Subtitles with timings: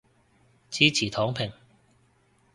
[0.71, 1.53] 支持躺平